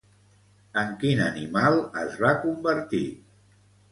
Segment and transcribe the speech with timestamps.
[0.83, 3.05] En quin animal es va convertir?